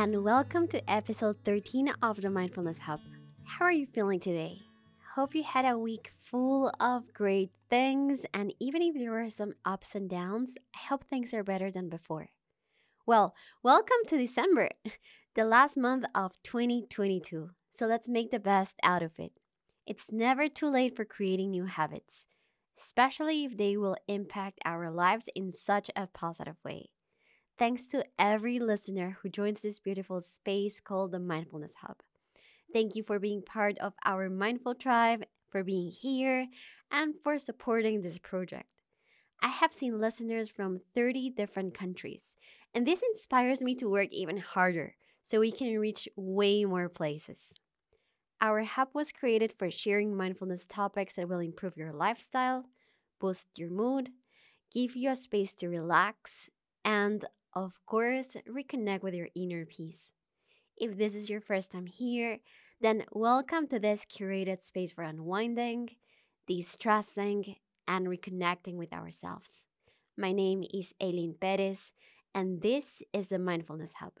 and 0.00 0.24
welcome 0.24 0.66
to 0.66 0.90
episode 0.90 1.36
13 1.44 1.92
of 2.00 2.22
the 2.22 2.30
Mindfulness 2.30 2.78
Hub. 2.78 3.00
How 3.44 3.66
are 3.66 3.72
you 3.72 3.84
feeling 3.84 4.18
today? 4.18 4.62
Hope 5.14 5.34
you 5.34 5.42
had 5.42 5.66
a 5.66 5.76
week 5.76 6.14
full 6.16 6.72
of 6.80 7.12
great 7.12 7.50
things, 7.68 8.24
and 8.32 8.54
even 8.58 8.80
if 8.80 8.94
there 8.94 9.10
were 9.10 9.28
some 9.28 9.52
ups 9.62 9.94
and 9.94 10.08
downs, 10.08 10.56
I 10.74 10.88
hope 10.88 11.04
things 11.04 11.34
are 11.34 11.44
better 11.44 11.70
than 11.70 11.90
before. 11.90 12.30
Well, 13.04 13.34
welcome 13.62 13.98
to 14.06 14.16
December, 14.16 14.70
the 15.34 15.44
last 15.44 15.76
month 15.76 16.06
of 16.14 16.32
2022. 16.44 17.50
So 17.70 17.86
let's 17.86 18.08
make 18.08 18.30
the 18.30 18.40
best 18.40 18.76
out 18.82 19.02
of 19.02 19.18
it. 19.18 19.32
It's 19.86 20.10
never 20.10 20.48
too 20.48 20.68
late 20.68 20.96
for 20.96 21.04
creating 21.04 21.50
new 21.50 21.66
habits, 21.66 22.24
especially 22.74 23.44
if 23.44 23.58
they 23.58 23.76
will 23.76 23.98
impact 24.08 24.60
our 24.64 24.90
lives 24.90 25.28
in 25.36 25.52
such 25.52 25.90
a 25.94 26.06
positive 26.06 26.56
way. 26.64 26.88
Thanks 27.60 27.86
to 27.88 28.06
every 28.18 28.58
listener 28.58 29.18
who 29.20 29.28
joins 29.28 29.60
this 29.60 29.78
beautiful 29.78 30.22
space 30.22 30.80
called 30.80 31.12
the 31.12 31.18
Mindfulness 31.18 31.74
Hub. 31.82 31.98
Thank 32.72 32.96
you 32.96 33.02
for 33.02 33.18
being 33.18 33.42
part 33.42 33.76
of 33.80 33.92
our 34.02 34.30
Mindful 34.30 34.76
Tribe, 34.76 35.26
for 35.50 35.62
being 35.62 35.90
here, 35.90 36.46
and 36.90 37.16
for 37.22 37.38
supporting 37.38 38.00
this 38.00 38.16
project. 38.16 38.70
I 39.42 39.48
have 39.48 39.74
seen 39.74 40.00
listeners 40.00 40.48
from 40.48 40.80
30 40.94 41.28
different 41.28 41.74
countries, 41.74 42.34
and 42.72 42.86
this 42.86 43.02
inspires 43.02 43.62
me 43.62 43.74
to 43.74 43.90
work 43.90 44.08
even 44.10 44.38
harder 44.38 44.94
so 45.22 45.40
we 45.40 45.52
can 45.52 45.78
reach 45.78 46.08
way 46.16 46.64
more 46.64 46.88
places. 46.88 47.48
Our 48.40 48.62
hub 48.62 48.88
was 48.94 49.12
created 49.12 49.52
for 49.58 49.70
sharing 49.70 50.16
mindfulness 50.16 50.64
topics 50.64 51.16
that 51.16 51.28
will 51.28 51.40
improve 51.40 51.76
your 51.76 51.92
lifestyle, 51.92 52.70
boost 53.20 53.48
your 53.58 53.68
mood, 53.68 54.08
give 54.72 54.96
you 54.96 55.10
a 55.10 55.16
space 55.16 55.52
to 55.56 55.68
relax, 55.68 56.48
and 56.82 57.26
of 57.54 57.80
course, 57.86 58.36
reconnect 58.48 59.02
with 59.02 59.14
your 59.14 59.28
inner 59.34 59.64
peace. 59.64 60.12
If 60.76 60.96
this 60.96 61.14
is 61.14 61.28
your 61.28 61.40
first 61.40 61.72
time 61.72 61.86
here, 61.86 62.38
then 62.80 63.04
welcome 63.12 63.66
to 63.68 63.78
this 63.78 64.04
curated 64.04 64.62
space 64.62 64.92
for 64.92 65.04
unwinding, 65.04 65.90
de 66.46 66.62
stressing, 66.62 67.56
and 67.86 68.06
reconnecting 68.06 68.74
with 68.74 68.92
ourselves. 68.92 69.66
My 70.16 70.32
name 70.32 70.64
is 70.72 70.94
Aileen 71.02 71.34
Perez, 71.40 71.92
and 72.34 72.62
this 72.62 73.02
is 73.12 73.28
the 73.28 73.38
Mindfulness 73.38 73.94
Hub. 73.94 74.12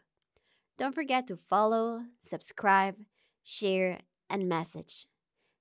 Don't 0.78 0.94
forget 0.94 1.26
to 1.28 1.36
follow, 1.36 2.02
subscribe, 2.20 2.96
share, 3.44 4.00
and 4.28 4.48
message. 4.48 5.06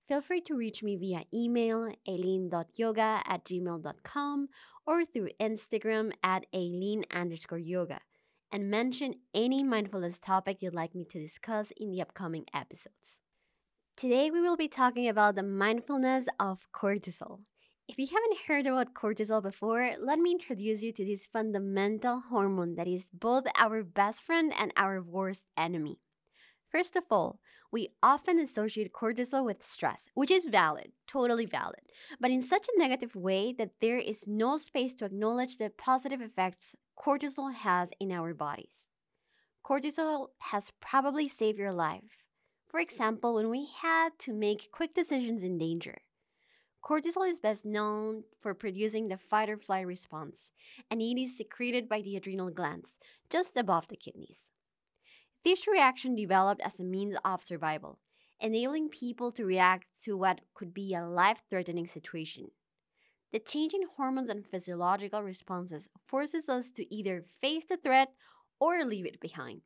Feel 0.07 0.21
free 0.21 0.41
to 0.41 0.55
reach 0.55 0.81
me 0.81 0.95
via 0.95 1.23
email, 1.31 1.93
aileen.yoga 2.07 3.21
at 3.25 3.45
gmail.com 3.45 4.47
or 4.89 5.05
through 5.05 5.29
Instagram 5.39 6.11
at 6.23 6.47
aileen 6.51 7.05
underscore 7.13 7.59
yoga 7.59 7.99
and 8.51 8.71
mention 8.71 9.13
any 9.35 9.63
mindfulness 9.63 10.17
topic 10.17 10.57
you'd 10.61 10.73
like 10.73 10.95
me 10.95 11.05
to 11.05 11.19
discuss 11.19 11.71
in 11.77 11.91
the 11.91 12.01
upcoming 12.01 12.45
episodes. 12.55 13.21
Today, 13.95 14.31
we 14.31 14.41
will 14.41 14.57
be 14.57 14.67
talking 14.67 15.07
about 15.07 15.35
the 15.35 15.43
mindfulness 15.43 16.25
of 16.39 16.65
cortisol. 16.73 17.41
If 17.87 17.99
you 17.99 18.07
haven't 18.07 18.47
heard 18.47 18.65
about 18.65 18.95
cortisol 18.95 19.43
before, 19.43 19.91
let 19.99 20.17
me 20.17 20.31
introduce 20.31 20.81
you 20.81 20.91
to 20.93 21.05
this 21.05 21.27
fundamental 21.27 22.23
hormone 22.31 22.73
that 22.75 22.87
is 22.87 23.11
both 23.13 23.43
our 23.59 23.83
best 23.83 24.23
friend 24.23 24.51
and 24.57 24.73
our 24.75 25.03
worst 25.03 25.45
enemy. 25.55 25.99
First 26.71 26.95
of 26.95 27.05
all, 27.09 27.39
we 27.71 27.89
often 28.01 28.39
associate 28.39 28.93
cortisol 28.93 29.43
with 29.45 29.65
stress, 29.65 30.05
which 30.13 30.31
is 30.31 30.45
valid, 30.45 30.91
totally 31.07 31.45
valid, 31.45 31.81
but 32.19 32.31
in 32.31 32.41
such 32.41 32.67
a 32.67 32.79
negative 32.79 33.15
way 33.15 33.53
that 33.53 33.73
there 33.81 33.97
is 33.97 34.27
no 34.27 34.57
space 34.57 34.93
to 34.95 35.05
acknowledge 35.05 35.57
the 35.57 35.69
positive 35.69 36.21
effects 36.21 36.75
cortisol 36.97 37.53
has 37.53 37.89
in 37.99 38.11
our 38.11 38.33
bodies. 38.33 38.87
Cortisol 39.65 40.27
has 40.39 40.71
probably 40.79 41.27
saved 41.27 41.59
your 41.59 41.71
life. 41.71 42.23
For 42.67 42.79
example, 42.79 43.35
when 43.35 43.49
we 43.49 43.67
had 43.81 44.17
to 44.19 44.33
make 44.33 44.71
quick 44.71 44.93
decisions 44.93 45.43
in 45.43 45.57
danger. 45.57 46.01
Cortisol 46.83 47.27
is 47.27 47.39
best 47.39 47.65
known 47.65 48.23
for 48.39 48.53
producing 48.53 49.07
the 49.07 49.17
fight 49.17 49.49
or 49.49 49.57
flight 49.57 49.85
response, 49.85 50.51
and 50.89 51.01
it 51.01 51.19
is 51.19 51.35
secreted 51.35 51.89
by 51.89 52.01
the 52.01 52.15
adrenal 52.15 52.49
glands 52.51 52.99
just 53.29 53.57
above 53.57 53.87
the 53.89 53.97
kidneys. 53.97 54.51
This 55.43 55.67
reaction 55.67 56.15
developed 56.15 56.61
as 56.61 56.79
a 56.79 56.83
means 56.83 57.15
of 57.23 57.43
survival, 57.43 57.99
enabling 58.39 58.89
people 58.89 59.31
to 59.33 59.45
react 59.45 59.85
to 60.03 60.17
what 60.17 60.41
could 60.53 60.73
be 60.73 60.93
a 60.93 61.05
life 61.05 61.43
threatening 61.49 61.87
situation. 61.87 62.51
The 63.31 63.39
change 63.39 63.73
in 63.73 63.83
hormones 63.95 64.29
and 64.29 64.45
physiological 64.45 65.23
responses 65.23 65.89
forces 66.07 66.49
us 66.49 66.71
to 66.71 66.93
either 66.93 67.23
face 67.41 67.65
the 67.65 67.77
threat 67.77 68.09
or 68.59 68.83
leave 68.83 69.05
it 69.05 69.19
behind. 69.19 69.61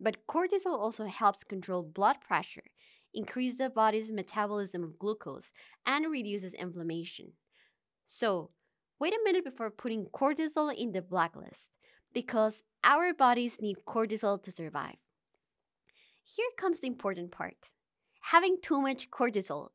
But 0.00 0.26
cortisol 0.26 0.78
also 0.78 1.06
helps 1.06 1.44
control 1.44 1.82
blood 1.82 2.20
pressure, 2.20 2.64
increase 3.14 3.58
the 3.58 3.70
body's 3.70 4.10
metabolism 4.10 4.82
of 4.82 4.98
glucose, 4.98 5.52
and 5.86 6.10
reduces 6.10 6.54
inflammation. 6.54 7.32
So, 8.06 8.50
wait 8.98 9.14
a 9.14 9.20
minute 9.24 9.44
before 9.44 9.70
putting 9.70 10.06
cortisol 10.06 10.74
in 10.74 10.92
the 10.92 11.02
blacklist 11.02 11.70
because 12.12 12.64
our 12.84 13.12
bodies 13.12 13.60
need 13.60 13.84
cortisol 13.86 14.42
to 14.42 14.50
survive. 14.50 14.96
Here 16.24 16.50
comes 16.56 16.80
the 16.80 16.86
important 16.86 17.30
part. 17.32 17.70
Having 18.32 18.58
too 18.62 18.80
much 18.80 19.10
cortisol 19.10 19.70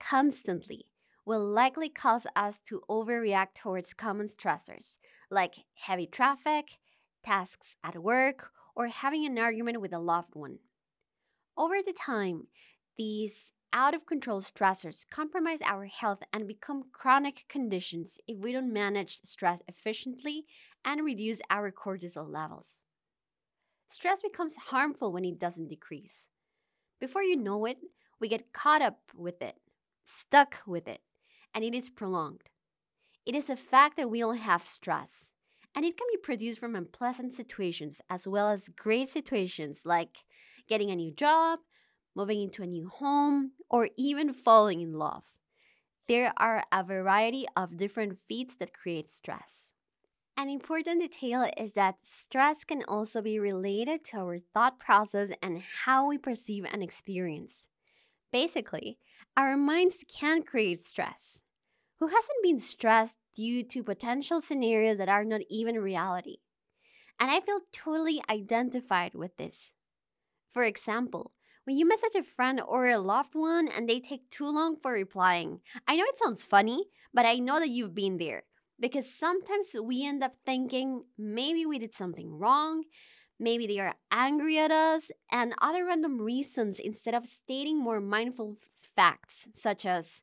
constantly 0.00 0.86
will 1.24 1.44
likely 1.44 1.88
cause 1.88 2.26
us 2.34 2.58
to 2.60 2.82
overreact 2.88 3.54
towards 3.54 3.92
common 3.92 4.26
stressors 4.26 4.96
like 5.30 5.56
heavy 5.74 6.06
traffic, 6.06 6.78
tasks 7.22 7.76
at 7.84 8.02
work, 8.02 8.50
or 8.74 8.86
having 8.88 9.26
an 9.26 9.38
argument 9.38 9.80
with 9.80 9.92
a 9.92 9.98
loved 9.98 10.34
one. 10.34 10.58
Over 11.56 11.82
the 11.82 11.92
time, 11.92 12.46
these 12.96 13.52
out 13.72 13.94
of 13.94 14.06
control 14.06 14.40
stressors 14.40 15.04
compromise 15.10 15.60
our 15.62 15.86
health 15.86 16.22
and 16.32 16.48
become 16.48 16.84
chronic 16.92 17.44
conditions 17.48 18.18
if 18.26 18.38
we 18.38 18.52
don't 18.52 18.72
manage 18.72 19.20
stress 19.22 19.60
efficiently 19.68 20.46
and 20.88 21.04
reduce 21.04 21.42
our 21.50 21.70
cortisol 21.70 22.26
levels. 22.26 22.82
Stress 23.88 24.22
becomes 24.22 24.56
harmful 24.56 25.12
when 25.12 25.24
it 25.24 25.38
doesn't 25.38 25.68
decrease. 25.68 26.28
Before 26.98 27.22
you 27.22 27.36
know 27.36 27.66
it, 27.66 27.76
we 28.18 28.26
get 28.26 28.54
caught 28.54 28.80
up 28.80 29.00
with 29.14 29.42
it, 29.42 29.56
stuck 30.06 30.62
with 30.66 30.88
it, 30.88 31.02
and 31.54 31.62
it 31.62 31.74
is 31.74 31.90
prolonged. 31.90 32.48
It 33.26 33.34
is 33.34 33.50
a 33.50 33.56
fact 33.56 33.98
that 33.98 34.08
we 34.08 34.22
all 34.22 34.32
have 34.32 34.66
stress, 34.66 35.30
and 35.74 35.84
it 35.84 35.98
can 35.98 36.06
be 36.10 36.16
produced 36.16 36.58
from 36.58 36.74
unpleasant 36.74 37.34
situations 37.34 38.00
as 38.08 38.26
well 38.26 38.48
as 38.48 38.70
great 38.74 39.10
situations 39.10 39.82
like 39.84 40.24
getting 40.68 40.90
a 40.90 40.96
new 40.96 41.12
job, 41.12 41.58
moving 42.16 42.40
into 42.40 42.62
a 42.62 42.66
new 42.66 42.88
home, 42.88 43.52
or 43.68 43.90
even 43.98 44.32
falling 44.32 44.80
in 44.80 44.94
love. 44.94 45.24
There 46.08 46.32
are 46.38 46.64
a 46.72 46.82
variety 46.82 47.44
of 47.54 47.76
different 47.76 48.20
feats 48.26 48.56
that 48.56 48.72
create 48.72 49.10
stress. 49.10 49.67
An 50.38 50.48
important 50.48 51.00
detail 51.00 51.50
is 51.56 51.72
that 51.72 51.96
stress 52.02 52.62
can 52.62 52.84
also 52.86 53.20
be 53.20 53.40
related 53.40 54.04
to 54.04 54.18
our 54.18 54.38
thought 54.38 54.78
process 54.78 55.30
and 55.42 55.64
how 55.82 56.06
we 56.06 56.16
perceive 56.16 56.64
an 56.64 56.80
experience. 56.80 57.66
Basically, 58.32 58.98
our 59.36 59.56
minds 59.56 60.04
can 60.08 60.44
create 60.44 60.80
stress. 60.80 61.40
Who 61.98 62.06
hasn't 62.06 62.40
been 62.40 62.60
stressed 62.60 63.16
due 63.34 63.64
to 63.64 63.82
potential 63.82 64.40
scenarios 64.40 64.98
that 64.98 65.08
are 65.08 65.24
not 65.24 65.40
even 65.50 65.80
reality? 65.80 66.36
And 67.18 67.32
I 67.32 67.40
feel 67.40 67.62
totally 67.72 68.22
identified 68.30 69.14
with 69.14 69.38
this. 69.38 69.72
For 70.52 70.62
example, 70.62 71.32
when 71.64 71.76
you 71.76 71.84
message 71.84 72.14
a 72.14 72.22
friend 72.22 72.60
or 72.64 72.86
a 72.86 72.98
loved 72.98 73.34
one 73.34 73.66
and 73.66 73.88
they 73.88 73.98
take 73.98 74.30
too 74.30 74.48
long 74.48 74.76
for 74.80 74.92
replying. 74.92 75.62
I 75.88 75.96
know 75.96 76.04
it 76.04 76.18
sounds 76.18 76.44
funny, 76.44 76.84
but 77.12 77.26
I 77.26 77.40
know 77.40 77.58
that 77.58 77.70
you've 77.70 77.96
been 77.96 78.18
there 78.18 78.44
because 78.80 79.12
sometimes 79.12 79.68
we 79.82 80.06
end 80.06 80.22
up 80.22 80.34
thinking 80.46 81.04
maybe 81.16 81.66
we 81.66 81.78
did 81.78 81.94
something 81.94 82.38
wrong, 82.38 82.84
maybe 83.38 83.66
they 83.66 83.78
are 83.78 83.94
angry 84.10 84.58
at 84.58 84.70
us, 84.70 85.10
and 85.30 85.54
other 85.60 85.84
random 85.84 86.20
reasons 86.20 86.78
instead 86.78 87.14
of 87.14 87.26
stating 87.26 87.78
more 87.78 88.00
mindful 88.00 88.56
facts, 88.96 89.48
such 89.52 89.84
as 89.84 90.22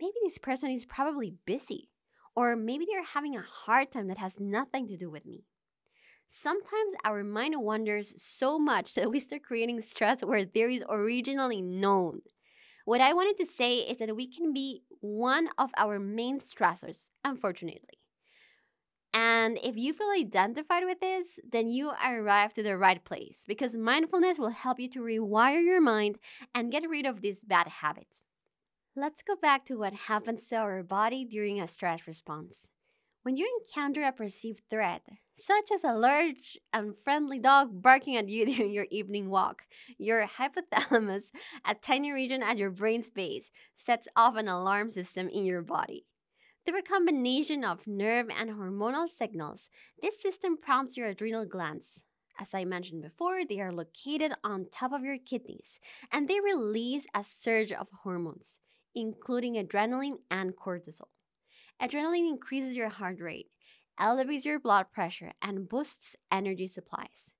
maybe 0.00 0.14
this 0.22 0.38
person 0.38 0.70
is 0.70 0.84
probably 0.84 1.34
busy, 1.46 1.90
or 2.34 2.56
maybe 2.56 2.86
they're 2.90 3.02
having 3.02 3.36
a 3.36 3.42
hard 3.42 3.90
time 3.90 4.08
that 4.08 4.18
has 4.18 4.38
nothing 4.38 4.86
to 4.88 4.96
do 4.96 5.10
with 5.10 5.24
me. 5.24 5.44
Sometimes 6.28 6.94
our 7.04 7.22
mind 7.22 7.54
wanders 7.58 8.20
so 8.20 8.58
much 8.58 8.94
that 8.96 9.10
we 9.10 9.20
start 9.20 9.42
creating 9.42 9.80
stress 9.80 10.22
where 10.22 10.44
there 10.44 10.68
is 10.68 10.84
originally 10.88 11.62
none. 11.62 12.20
What 12.86 13.00
I 13.00 13.12
wanted 13.14 13.36
to 13.38 13.46
say 13.46 13.78
is 13.78 13.98
that 13.98 14.14
we 14.14 14.28
can 14.28 14.52
be 14.52 14.84
one 15.00 15.48
of 15.58 15.72
our 15.76 15.98
main 15.98 16.38
stressors, 16.38 17.10
unfortunately. 17.24 17.98
And 19.12 19.58
if 19.60 19.76
you 19.76 19.92
feel 19.92 20.12
identified 20.16 20.84
with 20.84 21.00
this, 21.00 21.40
then 21.42 21.68
you 21.68 21.90
arrived 22.06 22.54
to 22.54 22.62
the 22.62 22.78
right 22.78 23.02
place 23.04 23.42
because 23.44 23.74
mindfulness 23.74 24.38
will 24.38 24.50
help 24.50 24.78
you 24.78 24.88
to 24.90 25.00
rewire 25.00 25.64
your 25.64 25.80
mind 25.80 26.18
and 26.54 26.70
get 26.70 26.88
rid 26.88 27.06
of 27.06 27.22
these 27.22 27.42
bad 27.42 27.66
habits. 27.66 28.24
Let's 28.94 29.22
go 29.22 29.34
back 29.34 29.64
to 29.66 29.76
what 29.76 29.92
happens 29.92 30.46
to 30.48 30.56
our 30.56 30.84
body 30.84 31.24
during 31.24 31.60
a 31.60 31.66
stress 31.66 32.06
response. 32.06 32.68
When 33.26 33.36
you 33.36 33.60
encounter 33.60 34.02
a 34.04 34.12
perceived 34.12 34.62
threat, 34.70 35.02
such 35.34 35.72
as 35.74 35.82
a 35.82 35.94
large, 35.94 36.56
unfriendly 36.72 37.40
dog 37.40 37.82
barking 37.82 38.14
at 38.14 38.28
you 38.28 38.46
during 38.54 38.70
your 38.70 38.86
evening 38.88 39.28
walk, 39.30 39.64
your 39.98 40.24
hypothalamus, 40.28 41.32
a 41.64 41.74
tiny 41.74 42.12
region 42.12 42.40
at 42.40 42.56
your 42.56 42.70
brain's 42.70 43.08
base, 43.08 43.50
sets 43.74 44.06
off 44.14 44.36
an 44.36 44.46
alarm 44.46 44.90
system 44.90 45.28
in 45.28 45.44
your 45.44 45.62
body. 45.62 46.06
Through 46.64 46.78
a 46.78 46.82
combination 46.82 47.64
of 47.64 47.88
nerve 47.88 48.28
and 48.30 48.50
hormonal 48.50 49.08
signals, 49.08 49.70
this 50.00 50.14
system 50.22 50.56
prompts 50.56 50.96
your 50.96 51.08
adrenal 51.08 51.46
glands. 51.46 52.02
As 52.38 52.54
I 52.54 52.64
mentioned 52.64 53.02
before, 53.02 53.44
they 53.44 53.58
are 53.58 53.72
located 53.72 54.34
on 54.44 54.68
top 54.70 54.92
of 54.92 55.02
your 55.02 55.18
kidneys 55.18 55.80
and 56.12 56.28
they 56.28 56.38
release 56.38 57.08
a 57.12 57.24
surge 57.24 57.72
of 57.72 57.88
hormones, 58.04 58.60
including 58.94 59.54
adrenaline 59.54 60.18
and 60.30 60.54
cortisol. 60.54 61.08
Adrenaline 61.80 62.28
increases 62.28 62.74
your 62.76 62.88
heart 62.88 63.20
rate, 63.20 63.48
elevates 63.98 64.44
your 64.44 64.58
blood 64.58 64.86
pressure, 64.92 65.32
and 65.42 65.68
boosts 65.68 66.16
energy 66.30 66.66
supplies. 66.66 67.30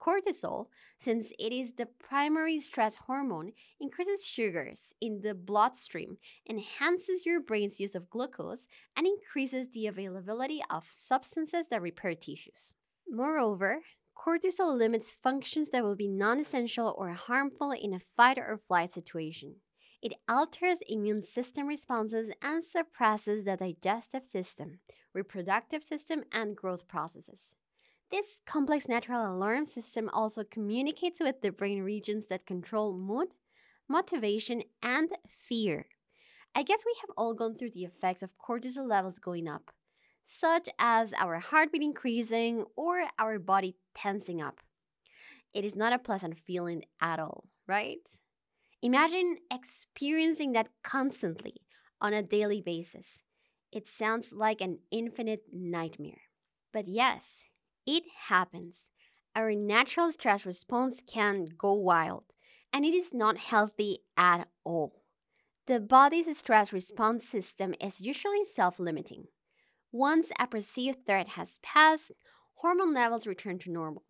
Cortisol, 0.00 0.66
since 0.98 1.32
it 1.38 1.52
is 1.52 1.72
the 1.72 1.86
primary 1.86 2.60
stress 2.60 2.94
hormone, 2.96 3.52
increases 3.80 4.24
sugars 4.24 4.92
in 5.00 5.22
the 5.22 5.34
bloodstream, 5.34 6.18
enhances 6.48 7.24
your 7.24 7.40
brain's 7.40 7.80
use 7.80 7.94
of 7.94 8.10
glucose, 8.10 8.66
and 8.96 9.06
increases 9.06 9.70
the 9.70 9.86
availability 9.86 10.62
of 10.68 10.88
substances 10.92 11.68
that 11.68 11.80
repair 11.80 12.14
tissues. 12.14 12.74
Moreover, 13.08 13.80
cortisol 14.16 14.76
limits 14.76 15.10
functions 15.10 15.70
that 15.70 15.84
will 15.84 15.96
be 15.96 16.08
non 16.08 16.38
essential 16.38 16.94
or 16.98 17.12
harmful 17.14 17.70
in 17.72 17.94
a 17.94 18.00
fight 18.16 18.38
or 18.38 18.58
flight 18.58 18.92
situation. 18.92 19.56
It 20.04 20.12
alters 20.28 20.82
immune 20.86 21.22
system 21.22 21.66
responses 21.66 22.28
and 22.42 22.62
suppresses 22.62 23.44
the 23.44 23.56
digestive 23.56 24.26
system, 24.26 24.80
reproductive 25.14 25.82
system, 25.82 26.24
and 26.30 26.54
growth 26.54 26.86
processes. 26.86 27.54
This 28.10 28.26
complex 28.44 28.86
natural 28.86 29.26
alarm 29.34 29.64
system 29.64 30.10
also 30.12 30.44
communicates 30.44 31.20
with 31.20 31.40
the 31.40 31.50
brain 31.50 31.82
regions 31.82 32.26
that 32.26 32.44
control 32.44 32.98
mood, 32.98 33.28
motivation, 33.88 34.64
and 34.82 35.08
fear. 35.48 35.86
I 36.54 36.64
guess 36.64 36.84
we 36.84 36.94
have 37.00 37.10
all 37.16 37.32
gone 37.32 37.56
through 37.56 37.70
the 37.70 37.84
effects 37.84 38.22
of 38.22 38.36
cortisol 38.36 38.86
levels 38.86 39.18
going 39.18 39.48
up, 39.48 39.70
such 40.22 40.68
as 40.78 41.14
our 41.14 41.38
heartbeat 41.38 41.80
increasing 41.80 42.66
or 42.76 43.04
our 43.18 43.38
body 43.38 43.76
tensing 43.94 44.42
up. 44.42 44.60
It 45.54 45.64
is 45.64 45.74
not 45.74 45.94
a 45.94 45.98
pleasant 45.98 46.38
feeling 46.38 46.84
at 47.00 47.18
all, 47.18 47.44
right? 47.66 48.00
Imagine 48.84 49.38
experiencing 49.50 50.52
that 50.52 50.68
constantly 50.82 51.54
on 52.02 52.12
a 52.12 52.22
daily 52.22 52.60
basis. 52.60 53.22
It 53.72 53.86
sounds 53.86 54.30
like 54.30 54.60
an 54.60 54.80
infinite 54.90 55.40
nightmare. 55.50 56.20
But 56.70 56.86
yes, 56.86 57.44
it 57.86 58.02
happens. 58.28 58.90
Our 59.34 59.54
natural 59.54 60.12
stress 60.12 60.44
response 60.44 61.00
can 61.06 61.46
go 61.56 61.72
wild, 61.72 62.24
and 62.74 62.84
it 62.84 62.92
is 62.92 63.14
not 63.14 63.38
healthy 63.38 64.00
at 64.18 64.48
all. 64.64 65.00
The 65.64 65.80
body's 65.80 66.36
stress 66.36 66.70
response 66.70 67.26
system 67.26 67.72
is 67.80 68.02
usually 68.02 68.44
self 68.44 68.78
limiting. 68.78 69.28
Once 69.92 70.28
a 70.38 70.46
perceived 70.46 71.06
threat 71.06 71.28
has 71.28 71.58
passed, 71.62 72.12
hormone 72.56 72.92
levels 72.92 73.26
return 73.26 73.58
to 73.60 73.72
normal. 73.72 74.04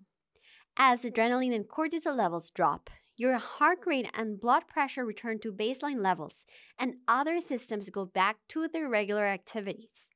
As 0.77 1.03
adrenaline 1.03 1.55
and 1.55 1.69
cortisol 1.69 2.17
levels 2.17 2.51
drop, 2.51 2.91
your 3.17 3.39
heart 3.39 3.81
rate 3.87 4.11
and 4.15 4.41
blood 4.41 4.67
pressure 4.67 5.05
return 5.05 5.39
to 5.41 5.53
baseline 5.53 6.03
levels, 6.03 6.45
and 6.79 6.97
other 7.07 7.41
systems 7.41 7.91
go 7.91 8.05
back 8.05 8.37
to 8.49 8.69
their 8.69 8.89
regular 8.89 9.25
activities. 9.25 10.09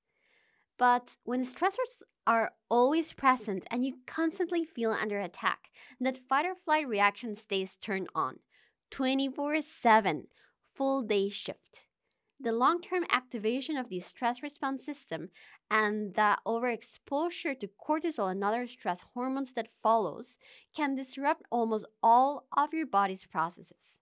But 0.78 1.16
when 1.24 1.44
stressors 1.44 2.02
are 2.26 2.52
always 2.68 3.12
present 3.12 3.64
and 3.70 3.84
you 3.84 3.98
constantly 4.06 4.64
feel 4.64 4.92
under 4.92 5.18
attack, 5.18 5.70
that 6.00 6.18
fight 6.28 6.46
or 6.46 6.54
flight 6.54 6.86
reaction 6.86 7.34
stays 7.34 7.76
turned 7.76 8.08
on 8.14 8.38
24 8.90 9.60
7, 9.62 10.28
full 10.74 11.02
day 11.02 11.28
shift. 11.28 11.87
The 12.40 12.52
long 12.52 12.80
term 12.80 13.04
activation 13.10 13.76
of 13.76 13.88
the 13.88 13.98
stress 13.98 14.42
response 14.42 14.84
system 14.84 15.30
and 15.70 16.14
the 16.14 16.38
overexposure 16.46 17.58
to 17.58 17.68
cortisol 17.68 18.30
and 18.30 18.44
other 18.44 18.66
stress 18.68 19.00
hormones 19.12 19.52
that 19.54 19.68
follows 19.82 20.36
can 20.74 20.94
disrupt 20.94 21.42
almost 21.50 21.86
all 22.00 22.46
of 22.56 22.72
your 22.72 22.86
body's 22.86 23.24
processes. 23.24 23.98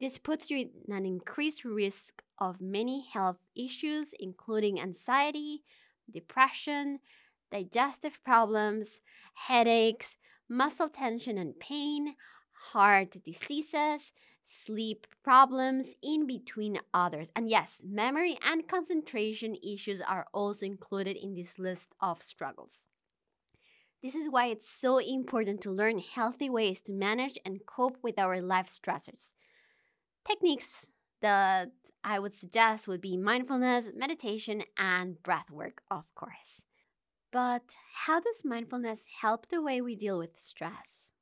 This 0.00 0.16
puts 0.16 0.50
you 0.50 0.70
in 0.86 0.94
an 0.94 1.04
increased 1.04 1.64
risk 1.64 2.22
of 2.38 2.60
many 2.60 3.06
health 3.12 3.38
issues, 3.54 4.14
including 4.18 4.80
anxiety, 4.80 5.62
depression, 6.10 7.00
digestive 7.50 8.22
problems, 8.24 9.00
headaches, 9.34 10.16
muscle 10.48 10.88
tension 10.88 11.38
and 11.38 11.58
pain, 11.58 12.14
heart 12.72 13.22
diseases, 13.24 14.12
sleep 14.46 15.06
problems, 15.22 15.94
in 16.02 16.26
between 16.26 16.78
others. 16.94 17.30
And 17.34 17.50
yes, 17.50 17.80
memory 17.84 18.38
and 18.42 18.68
concentration 18.68 19.56
issues 19.56 20.00
are 20.00 20.26
also 20.32 20.64
included 20.64 21.16
in 21.16 21.34
this 21.34 21.58
list 21.58 21.94
of 22.00 22.22
struggles. 22.22 22.86
This 24.02 24.14
is 24.14 24.30
why 24.30 24.46
it's 24.46 24.68
so 24.68 24.98
important 24.98 25.60
to 25.62 25.70
learn 25.70 25.98
healthy 25.98 26.48
ways 26.48 26.80
to 26.82 26.92
manage 26.92 27.38
and 27.44 27.66
cope 27.66 27.98
with 28.02 28.18
our 28.18 28.40
life 28.40 28.68
stressors. 28.68 29.32
Techniques 30.26 30.88
that 31.22 31.72
I 32.04 32.18
would 32.20 32.32
suggest 32.34 32.86
would 32.86 33.00
be 33.00 33.16
mindfulness, 33.16 33.86
meditation, 33.96 34.62
and 34.78 35.20
breath 35.22 35.50
work, 35.50 35.82
of 35.90 36.14
course. 36.14 36.62
But 37.32 37.74
how 38.06 38.20
does 38.20 38.42
mindfulness 38.44 39.06
help 39.20 39.48
the 39.48 39.60
way 39.60 39.80
we 39.80 39.96
deal 39.96 40.18
with 40.18 40.38
stress? 40.38 41.12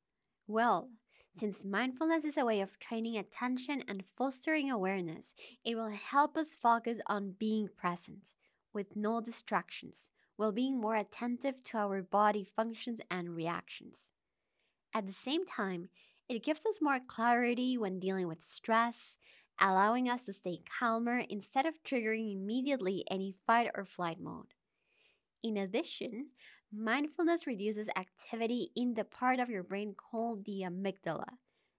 Well, 0.47 0.91
since 1.37 1.65
mindfulness 1.65 2.25
is 2.25 2.37
a 2.37 2.45
way 2.45 2.61
of 2.61 2.79
training 2.79 3.17
attention 3.17 3.83
and 3.89 4.05
fostering 4.17 4.71
awareness, 4.71 5.35
it 5.65 5.75
will 5.75 5.91
help 5.91 6.37
us 6.37 6.55
focus 6.55 7.01
on 7.07 7.35
being 7.39 7.69
present 7.77 8.29
with 8.73 8.95
no 8.95 9.21
distractions 9.21 10.11
while 10.37 10.53
being 10.53 10.81
more 10.81 10.97
attentive 10.97 11.63
to 11.65 11.79
our 11.79 12.03
body 12.03 12.45
functions 12.45 13.01
and 13.11 13.35
reactions. 13.35 14.11
At 14.95 15.07
the 15.07 15.13
same 15.13 15.45
time, 15.45 15.89
it 16.29 16.45
gives 16.45 16.65
us 16.67 16.79
more 16.81 17.01
clarity 17.05 17.77
when 17.77 17.99
dealing 17.99 18.29
with 18.29 18.45
stress, 18.45 19.17
allowing 19.61 20.09
us 20.09 20.25
to 20.27 20.33
stay 20.33 20.61
calmer 20.79 21.23
instead 21.29 21.67
of 21.67 21.83
triggering 21.85 22.33
immediately 22.33 23.05
any 23.11 23.35
fight 23.47 23.71
or 23.75 23.85
flight 23.85 24.21
mode. 24.21 24.55
In 25.43 25.57
addition, 25.57 26.29
Mindfulness 26.77 27.47
reduces 27.47 27.89
activity 27.97 28.71
in 28.75 28.95
the 28.95 29.05
part 29.05 29.39
of 29.39 29.49
your 29.49 29.63
brain 29.63 29.95
called 29.95 30.45
the 30.45 30.63
amygdala. 30.63 31.37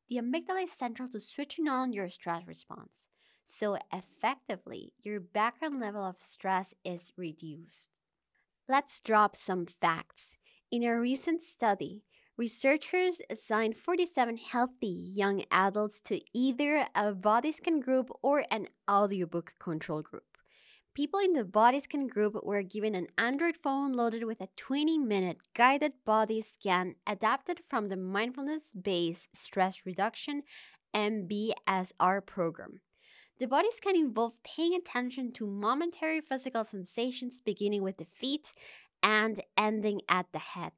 The 0.10 0.16
amygdala 0.16 0.64
is 0.64 0.72
central 0.72 1.10
to 1.10 1.20
switching 1.20 1.68
on 1.68 1.92
your 1.92 2.08
stress 2.08 2.48
response. 2.48 3.08
So, 3.44 3.78
effectively, 3.92 4.94
your 5.04 5.20
background 5.20 5.82
level 5.82 6.02
of 6.02 6.22
stress 6.22 6.74
is 6.86 7.12
reduced. 7.18 7.90
Let's 8.70 9.02
drop 9.02 9.36
some 9.36 9.66
facts. 9.66 10.38
In 10.72 10.84
a 10.84 10.98
recent 10.98 11.42
study, 11.44 12.04
researchers 12.38 13.22
assigned 13.30 13.76
47 13.76 14.38
healthy 14.38 14.88
young 14.88 15.44
adults 15.52 16.00
to 16.06 16.22
either 16.34 16.88
a 16.96 17.14
body 17.14 17.52
scan 17.52 17.82
group 17.82 18.10
or 18.24 18.46
an 18.50 18.70
audiobook 18.90 19.56
control 19.60 20.02
group. 20.02 20.35
People 20.96 21.20
in 21.20 21.34
the 21.34 21.44
body 21.44 21.82
scan 21.82 22.08
group 22.08 22.42
were 22.42 22.64
given 22.64 22.96
an 22.96 23.08
Android 23.18 23.58
phone 23.62 23.92
loaded 23.92 24.24
with 24.24 24.40
a 24.40 24.48
20 24.56 24.98
minute 24.98 25.40
guided 25.54 25.92
body 26.06 26.42
scan 26.42 26.96
adapted 27.06 27.60
from 27.70 27.90
the 27.90 27.98
mindfulness 27.98 28.72
based 28.72 29.28
stress 29.36 29.86
reduction 29.86 30.44
MBSR 30.96 32.26
program. 32.26 32.80
The 33.40 33.46
body 33.46 33.72
scan 33.72 33.98
involved 33.98 34.38
paying 34.46 34.74
attention 34.74 35.34
to 35.34 35.46
momentary 35.46 36.22
physical 36.22 36.64
sensations 36.64 37.42
beginning 37.42 37.84
with 37.84 37.98
the 37.98 38.06
feet 38.06 38.54
and 39.04 39.44
ending 39.58 40.00
at 40.08 40.28
the 40.32 40.40
head. 40.40 40.72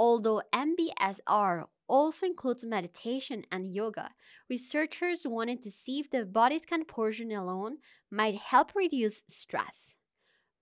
Although 0.00 0.40
MBSR 0.54 1.66
also 1.86 2.24
includes 2.24 2.64
meditation 2.64 3.44
and 3.52 3.66
yoga, 3.66 4.12
researchers 4.48 5.26
wanted 5.26 5.60
to 5.60 5.70
see 5.70 6.00
if 6.00 6.08
the 6.08 6.24
body 6.24 6.58
scan 6.58 6.86
portion 6.86 7.30
alone 7.30 7.76
might 8.10 8.36
help 8.36 8.74
reduce 8.74 9.20
stress. 9.28 9.92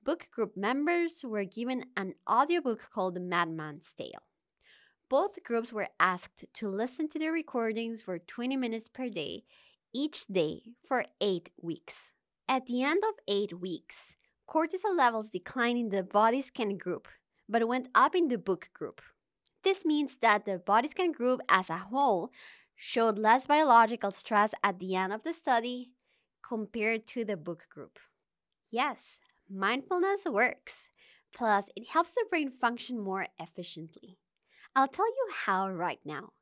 Book 0.02 0.26
group 0.32 0.56
members 0.56 1.22
were 1.24 1.44
given 1.44 1.84
an 1.96 2.14
audiobook 2.28 2.90
called 2.92 3.22
Madman's 3.22 3.92
Tale. 3.96 4.24
Both 5.08 5.44
groups 5.44 5.72
were 5.72 5.90
asked 6.00 6.44
to 6.54 6.68
listen 6.68 7.08
to 7.10 7.20
the 7.20 7.28
recordings 7.28 8.02
for 8.02 8.18
20 8.18 8.56
minutes 8.56 8.88
per 8.88 9.08
day, 9.08 9.44
each 9.94 10.26
day 10.26 10.62
for 10.84 11.04
eight 11.20 11.50
weeks. 11.62 12.10
At 12.48 12.66
the 12.66 12.82
end 12.82 13.04
of 13.08 13.14
eight 13.28 13.60
weeks, 13.60 14.16
cortisol 14.50 14.96
levels 14.96 15.28
declined 15.28 15.78
in 15.78 15.88
the 15.90 16.02
body 16.02 16.42
scan 16.42 16.76
group, 16.76 17.06
but 17.48 17.68
went 17.68 17.86
up 17.94 18.16
in 18.16 18.26
the 18.26 18.38
book 18.38 18.70
group. 18.74 19.00
This 19.62 19.84
means 19.84 20.16
that 20.16 20.44
the 20.44 20.58
body 20.58 20.88
scan 20.88 21.12
group 21.12 21.40
as 21.48 21.68
a 21.70 21.76
whole 21.78 22.30
showed 22.76 23.18
less 23.18 23.46
biological 23.46 24.10
stress 24.10 24.52
at 24.62 24.78
the 24.78 24.94
end 24.94 25.12
of 25.12 25.24
the 25.24 25.34
study 25.34 25.90
compared 26.42 27.06
to 27.08 27.24
the 27.24 27.36
book 27.36 27.66
group. 27.68 27.98
Yes, 28.70 29.18
mindfulness 29.50 30.20
works. 30.26 30.88
Plus, 31.34 31.64
it 31.76 31.88
helps 31.88 32.12
the 32.12 32.24
brain 32.30 32.50
function 32.50 32.98
more 32.98 33.28
efficiently. 33.38 34.18
I'll 34.74 34.88
tell 34.88 35.08
you 35.08 35.28
how 35.44 35.70
right 35.70 36.00
now. 36.04 36.32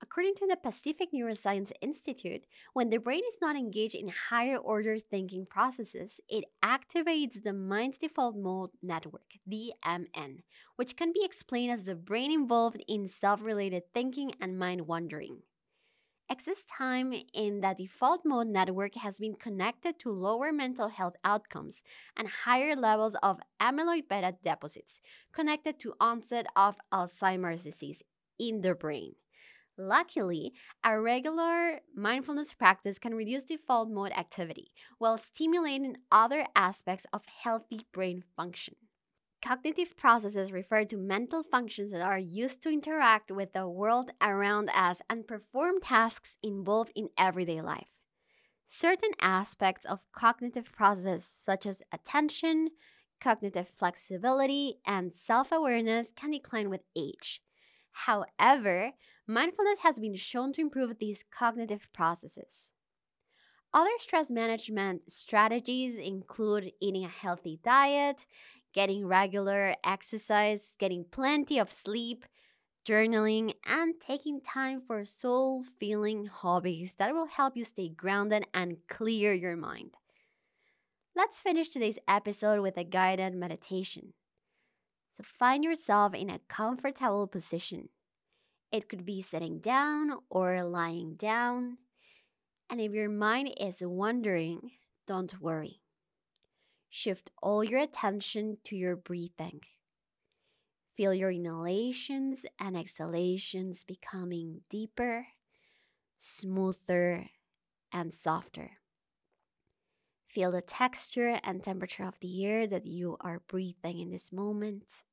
According 0.00 0.36
to 0.36 0.46
the 0.46 0.56
Pacific 0.56 1.08
Neuroscience 1.12 1.72
Institute, 1.80 2.44
when 2.72 2.88
the 2.88 2.98
brain 2.98 3.22
is 3.26 3.38
not 3.40 3.56
engaged 3.56 3.96
in 3.96 4.12
higher 4.30 4.56
order 4.56 4.98
thinking 4.98 5.44
processes, 5.44 6.20
it 6.28 6.44
activates 6.64 7.42
the 7.42 7.52
mind's 7.52 7.98
default 7.98 8.36
mode 8.36 8.70
network, 8.80 9.34
DMN, 9.50 10.42
which 10.76 10.96
can 10.96 11.12
be 11.12 11.24
explained 11.24 11.72
as 11.72 11.84
the 11.84 11.96
brain 11.96 12.30
involved 12.30 12.82
in 12.86 13.08
self 13.08 13.42
related 13.42 13.82
thinking 13.92 14.32
and 14.40 14.56
mind 14.56 14.86
wandering. 14.86 15.42
Excess 16.30 16.62
time 16.62 17.12
in 17.34 17.60
the 17.60 17.74
default 17.76 18.20
mode 18.24 18.46
network 18.46 18.94
has 18.96 19.18
been 19.18 19.34
connected 19.34 19.98
to 19.98 20.10
lower 20.12 20.52
mental 20.52 20.88
health 20.88 21.14
outcomes 21.24 21.82
and 22.16 22.28
higher 22.44 22.76
levels 22.76 23.16
of 23.22 23.40
amyloid 23.60 24.08
beta 24.08 24.36
deposits, 24.44 25.00
connected 25.32 25.80
to 25.80 25.94
onset 25.98 26.46
of 26.54 26.76
Alzheimer's 26.92 27.64
disease 27.64 28.02
in 28.38 28.60
the 28.60 28.74
brain. 28.74 29.14
Luckily, 29.80 30.52
a 30.82 31.00
regular 31.00 31.80
mindfulness 31.94 32.52
practice 32.52 32.98
can 32.98 33.14
reduce 33.14 33.44
default 33.44 33.88
mode 33.88 34.10
activity 34.10 34.72
while 34.98 35.16
stimulating 35.18 35.98
other 36.10 36.44
aspects 36.56 37.06
of 37.12 37.24
healthy 37.26 37.82
brain 37.92 38.24
function. 38.36 38.74
Cognitive 39.40 39.96
processes 39.96 40.50
refer 40.50 40.84
to 40.84 40.96
mental 40.96 41.44
functions 41.44 41.92
that 41.92 42.02
are 42.02 42.18
used 42.18 42.60
to 42.62 42.70
interact 42.70 43.30
with 43.30 43.52
the 43.52 43.68
world 43.68 44.10
around 44.20 44.68
us 44.74 45.00
and 45.08 45.28
perform 45.28 45.80
tasks 45.80 46.38
involved 46.42 46.90
in 46.96 47.08
everyday 47.16 47.60
life. 47.60 47.86
Certain 48.66 49.12
aspects 49.20 49.86
of 49.86 50.10
cognitive 50.10 50.72
processes, 50.72 51.24
such 51.24 51.66
as 51.66 51.82
attention, 51.92 52.70
cognitive 53.20 53.68
flexibility, 53.68 54.80
and 54.84 55.14
self 55.14 55.52
awareness, 55.52 56.10
can 56.10 56.32
decline 56.32 56.68
with 56.68 56.82
age. 56.96 57.40
However, 57.92 58.92
mindfulness 59.28 59.80
has 59.80 60.00
been 60.00 60.16
shown 60.16 60.52
to 60.54 60.60
improve 60.60 60.98
these 60.98 61.24
cognitive 61.30 61.88
processes. 61.92 62.72
Other 63.72 63.90
stress 63.98 64.30
management 64.30 65.10
strategies 65.12 65.96
include 65.96 66.72
eating 66.80 67.04
a 67.04 67.08
healthy 67.08 67.60
diet, 67.62 68.24
getting 68.72 69.06
regular 69.06 69.74
exercise, 69.84 70.74
getting 70.78 71.04
plenty 71.04 71.58
of 71.58 71.70
sleep, 71.70 72.24
journaling, 72.86 73.54
and 73.66 74.00
taking 74.00 74.40
time 74.40 74.80
for 74.80 75.04
soul 75.04 75.62
filling 75.78 76.26
hobbies 76.26 76.94
that 76.94 77.12
will 77.12 77.26
help 77.26 77.56
you 77.56 77.64
stay 77.64 77.90
grounded 77.90 78.46
and 78.54 78.78
clear 78.88 79.34
your 79.34 79.56
mind. 79.56 79.98
Let's 81.14 81.38
finish 81.38 81.68
today's 81.68 81.98
episode 82.08 82.60
with 82.60 82.78
a 82.78 82.84
guided 82.84 83.34
meditation. 83.34 84.14
So 85.10 85.22
find 85.24 85.64
yourself 85.64 86.14
in 86.14 86.30
a 86.30 86.40
comfortable 86.48 87.26
position. 87.26 87.90
It 88.70 88.88
could 88.88 89.04
be 89.04 89.22
sitting 89.22 89.58
down 89.60 90.12
or 90.28 90.62
lying 90.62 91.14
down. 91.14 91.78
And 92.68 92.80
if 92.80 92.92
your 92.92 93.08
mind 93.08 93.54
is 93.58 93.82
wandering, 93.82 94.72
don't 95.06 95.40
worry. 95.40 95.80
Shift 96.90 97.30
all 97.42 97.64
your 97.64 97.80
attention 97.80 98.58
to 98.64 98.76
your 98.76 98.96
breathing. 98.96 99.62
Feel 100.96 101.14
your 101.14 101.30
inhalations 101.30 102.44
and 102.58 102.76
exhalations 102.76 103.84
becoming 103.84 104.62
deeper, 104.68 105.28
smoother, 106.18 107.30
and 107.92 108.12
softer. 108.12 108.72
Feel 110.26 110.50
the 110.50 110.60
texture 110.60 111.40
and 111.42 111.62
temperature 111.62 112.04
of 112.04 112.18
the 112.20 112.44
air 112.44 112.66
that 112.66 112.84
you 112.84 113.16
are 113.20 113.42
breathing 113.48 114.00
in 114.00 114.10
this 114.10 114.30
moment. 114.30 115.04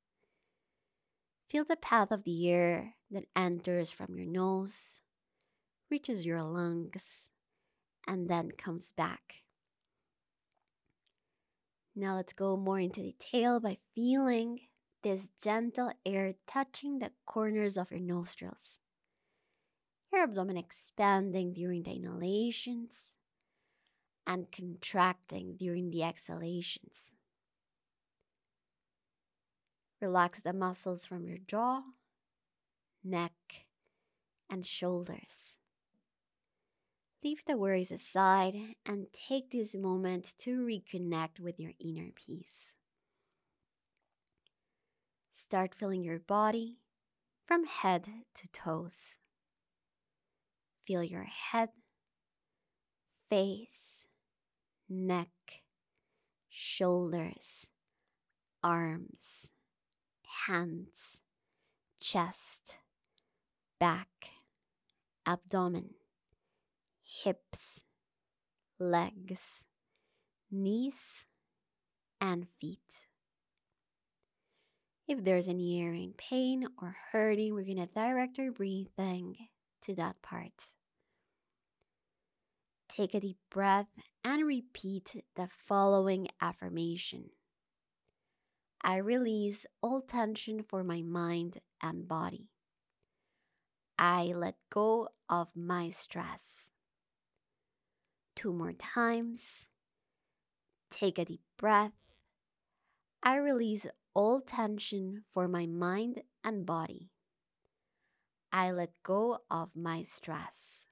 Feel 1.50 1.64
the 1.64 1.76
path 1.76 2.12
of 2.12 2.24
the 2.24 2.50
air 2.50 2.96
that 3.12 3.26
enters 3.36 3.92
from 3.92 4.18
your 4.18 4.26
nose, 4.26 5.02
reaches 5.90 6.26
your 6.26 6.42
lungs, 6.42 7.30
and 8.08 8.30
then 8.30 8.52
comes 8.52 8.92
back. 8.92 9.44
Now 11.96 12.16
let's 12.16 12.34
go 12.34 12.58
more 12.58 12.80
into 12.80 13.02
detail 13.02 13.60
by 13.60 13.78
feeling 13.94 14.60
this 15.04 15.30
gentle 15.42 15.94
air 16.06 16.34
touching 16.48 17.00
the 17.00 17.12
corners 17.26 17.78
of 17.78 17.92
your 17.92 18.00
nostrils. 18.02 18.80
Your 20.12 20.24
abdomen 20.24 20.58
expanding 20.58 21.54
during 21.54 21.84
the 21.84 21.96
inhalations 21.96 23.16
and 24.26 24.52
contracting 24.52 25.56
during 25.58 25.92
the 25.92 26.04
exhalations. 26.04 27.14
Relax 30.02 30.42
the 30.42 30.54
muscles 30.54 31.06
from 31.06 31.26
your 31.26 31.38
jaw, 31.48 31.82
neck, 33.04 33.32
and 34.50 34.66
shoulders. 34.66 35.58
Leave 37.24 37.44
the 37.48 37.58
worries 37.58 37.92
aside 37.92 38.56
and 38.86 39.08
take 39.12 39.50
this 39.50 39.74
moment 39.74 40.36
to 40.38 40.60
reconnect 40.60 41.40
with 41.40 41.60
your 41.60 41.72
inner 41.80 42.10
peace. 42.14 42.74
Start 45.32 45.74
feeling 45.74 46.04
your 46.04 46.20
body 46.20 46.78
from 47.48 47.66
head 47.66 48.08
to 48.36 48.48
toes. 48.50 49.18
Feel 50.86 51.04
your 51.04 51.24
head, 51.52 51.70
face, 53.30 54.06
neck, 54.88 55.30
shoulders, 56.50 57.68
arms, 58.64 59.50
hands, 60.48 61.22
chest, 62.00 62.78
back, 63.80 64.32
abdomen, 65.26 65.96
hips, 67.04 67.82
legs, 68.80 69.66
knees, 70.52 71.26
and 72.22 72.48
feet. 72.60 73.08
If 75.08 75.24
there's 75.24 75.48
any 75.48 75.82
area 75.82 76.04
in 76.04 76.14
pain 76.14 76.68
or 76.82 76.96
hurting, 77.12 77.54
we're 77.54 77.64
going 77.64 77.78
to 77.78 77.86
direct 77.86 78.40
our 78.40 78.52
breathing 78.52 79.36
to 79.84 79.94
that 79.96 80.22
part. 80.22 80.72
Take 82.90 83.14
a 83.14 83.20
deep 83.20 83.38
breath 83.52 83.90
and 84.24 84.48
repeat 84.48 85.24
the 85.36 85.50
following 85.68 86.28
affirmation 86.42 87.30
I 88.88 88.98
release 88.98 89.66
all 89.82 90.02
tension 90.02 90.62
for 90.62 90.84
my 90.84 91.02
mind 91.02 91.60
and 91.82 92.08
body. 92.08 92.50
I 93.98 94.26
let 94.26 94.58
go 94.70 95.10
of 95.28 95.56
my 95.56 95.90
stress. 95.90 96.70
Two 98.36 98.54
more 98.54 98.74
times. 98.74 99.66
Take 100.92 101.18
a 101.18 101.26
deep 101.26 101.42
breath. 101.58 101.94
I 103.24 103.38
release 103.38 103.88
all 104.14 104.40
tension 104.40 105.24
for 105.32 105.48
my 105.48 105.66
mind 105.66 106.22
and 106.44 106.64
body. 106.64 107.10
I 108.52 108.70
let 108.70 108.92
go 109.02 109.40
of 109.50 109.76
my 109.76 110.04
stress. 110.04 110.86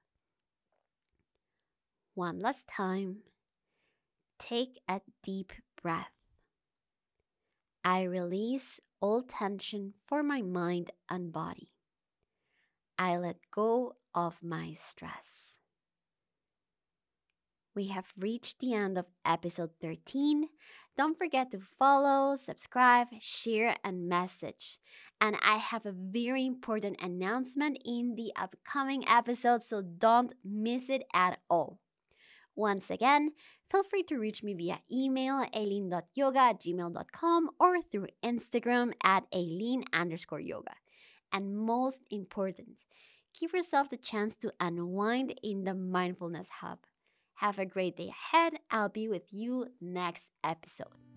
One 2.14 2.40
last 2.40 2.66
time. 2.66 3.18
Take 4.36 4.80
a 4.88 5.00
deep 5.22 5.52
breath. 5.80 6.13
I 7.84 8.04
release 8.04 8.80
all 9.00 9.22
tension 9.22 9.92
for 10.00 10.22
my 10.22 10.40
mind 10.40 10.90
and 11.10 11.30
body. 11.30 11.68
I 12.98 13.18
let 13.18 13.36
go 13.50 13.96
of 14.14 14.42
my 14.42 14.72
stress. 14.72 15.58
We 17.74 17.88
have 17.88 18.14
reached 18.18 18.60
the 18.60 18.72
end 18.72 18.96
of 18.96 19.10
episode 19.26 19.70
13. 19.82 20.48
Don't 20.96 21.18
forget 21.18 21.50
to 21.50 21.58
follow, 21.58 22.36
subscribe, 22.36 23.08
share, 23.20 23.76
and 23.84 24.08
message. 24.08 24.78
And 25.20 25.36
I 25.44 25.56
have 25.56 25.84
a 25.84 25.92
very 25.92 26.46
important 26.46 27.02
announcement 27.02 27.78
in 27.84 28.14
the 28.14 28.32
upcoming 28.36 29.06
episode, 29.06 29.60
so 29.62 29.82
don't 29.82 30.32
miss 30.42 30.88
it 30.88 31.04
at 31.12 31.40
all. 31.50 31.80
Once 32.56 32.90
again, 32.90 33.30
feel 33.70 33.82
free 33.82 34.02
to 34.04 34.18
reach 34.18 34.42
me 34.42 34.54
via 34.54 34.78
email 34.92 35.44
aileen.yoga 35.54 36.38
at 36.38 36.60
gmail.com 36.60 37.50
or 37.58 37.82
through 37.82 38.06
Instagram 38.22 38.92
at 39.02 39.24
aileen 39.34 39.84
underscore 39.92 40.40
yoga. 40.40 40.74
And 41.32 41.56
most 41.56 42.02
important, 42.10 42.76
give 43.38 43.52
yourself 43.52 43.90
the 43.90 43.96
chance 43.96 44.36
to 44.36 44.52
unwind 44.60 45.38
in 45.42 45.64
the 45.64 45.74
Mindfulness 45.74 46.48
Hub. 46.60 46.78
Have 47.36 47.58
a 47.58 47.66
great 47.66 47.96
day 47.96 48.10
ahead. 48.10 48.60
I'll 48.70 48.88
be 48.88 49.08
with 49.08 49.32
you 49.32 49.66
next 49.80 50.30
episode. 50.44 51.13